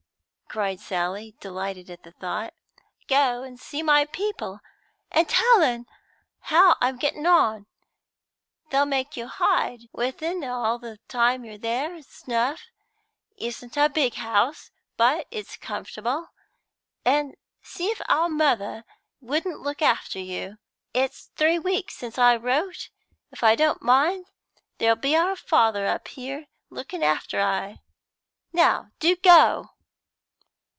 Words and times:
cried 0.53 0.81
Sally, 0.81 1.33
delighted 1.39 1.89
at 1.89 2.03
the 2.03 2.11
thought. 2.11 2.53
"Go 3.07 3.41
and 3.41 3.57
see 3.57 3.81
my 3.81 4.03
people, 4.03 4.59
and 5.09 5.29
tell 5.29 5.63
un 5.63 5.85
how 6.41 6.75
I'm 6.81 6.97
getting 6.97 7.25
on. 7.25 7.67
They'll 8.69 8.83
make 8.85 9.15
you 9.15 9.29
bide 9.39 9.87
with 9.93 10.21
un 10.21 10.43
all 10.43 10.77
the 10.77 10.99
time 11.07 11.45
you're 11.45 11.57
there, 11.57 11.95
s'nough. 12.01 12.59
It 13.37 13.45
isn't 13.45 13.77
a 13.77 13.87
big 13.87 14.15
house, 14.15 14.71
but 14.97 15.25
it's 15.31 15.55
comfortable, 15.55 16.27
and 17.05 17.37
see 17.63 17.87
if 17.87 18.01
our 18.09 18.27
mother 18.27 18.83
wouldn't 19.21 19.61
look 19.61 19.81
after 19.81 20.19
you! 20.19 20.57
It's 20.93 21.31
three 21.37 21.59
weeks 21.59 21.95
since 21.95 22.17
I 22.17 22.35
wrote; 22.35 22.89
if 23.31 23.41
I 23.41 23.55
don't 23.55 23.81
mind 23.81 24.25
there'll 24.79 24.97
be 24.97 25.15
our 25.15 25.37
father 25.37 25.87
up 25.87 26.09
here 26.09 26.47
looking 26.69 27.03
after 27.05 27.39
I. 27.39 27.77
Now, 28.51 28.91
do 28.99 29.15
go!" 29.15 29.69